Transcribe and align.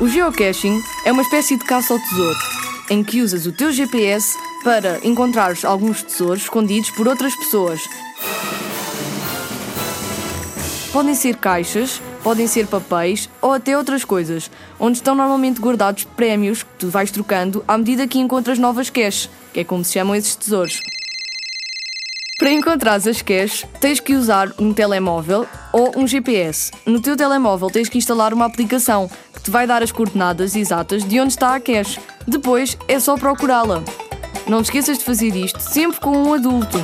O 0.00 0.08
geocaching 0.08 0.82
é 1.04 1.12
uma 1.12 1.20
espécie 1.20 1.58
de 1.58 1.64
caça 1.66 1.92
ao 1.92 2.00
tesouro, 2.00 2.38
em 2.88 3.04
que 3.04 3.20
usas 3.20 3.44
o 3.44 3.52
teu 3.52 3.70
GPS 3.70 4.34
para 4.64 4.98
encontrar 5.06 5.54
alguns 5.62 6.02
tesouros 6.02 6.44
escondidos 6.44 6.90
por 6.92 7.06
outras 7.06 7.36
pessoas. 7.36 7.82
Podem 10.90 11.14
ser 11.14 11.36
caixas, 11.36 12.00
podem 12.22 12.46
ser 12.46 12.66
papéis 12.66 13.28
ou 13.42 13.52
até 13.52 13.76
outras 13.76 14.02
coisas, 14.02 14.50
onde 14.78 14.96
estão 14.96 15.14
normalmente 15.14 15.60
guardados 15.60 16.04
prémios 16.04 16.62
que 16.62 16.78
tu 16.78 16.88
vais 16.88 17.10
trocando 17.10 17.62
à 17.68 17.76
medida 17.76 18.08
que 18.08 18.18
encontras 18.18 18.58
novas 18.58 18.88
caches, 18.88 19.28
que 19.52 19.60
é 19.60 19.64
como 19.64 19.84
se 19.84 19.92
chamam 19.92 20.14
esses 20.14 20.34
tesouros. 20.34 20.80
Para 22.38 22.52
encontrar 22.52 22.94
as 22.94 23.20
caches, 23.20 23.66
tens 23.82 24.00
que 24.00 24.14
usar 24.14 24.50
um 24.58 24.72
telemóvel 24.72 25.46
ou 25.74 25.92
um 25.94 26.06
GPS. 26.06 26.72
No 26.86 26.98
teu 26.98 27.14
telemóvel 27.14 27.68
tens 27.68 27.90
que 27.90 27.98
instalar 27.98 28.32
uma 28.32 28.46
aplicação 28.46 29.10
que 29.40 29.44
te 29.44 29.50
vai 29.50 29.66
dar 29.66 29.82
as 29.82 29.90
coordenadas 29.90 30.54
exatas 30.54 31.02
de 31.02 31.18
onde 31.18 31.32
está 31.32 31.54
a 31.54 31.60
cache. 31.60 31.98
Depois 32.26 32.76
é 32.86 33.00
só 33.00 33.16
procurá-la. 33.16 33.82
Não 34.46 34.62
te 34.62 34.66
esqueças 34.66 34.98
de 34.98 35.04
fazer 35.04 35.34
isto 35.34 35.60
sempre 35.60 35.98
com 35.98 36.10
um 36.10 36.34
adulto. 36.34 36.78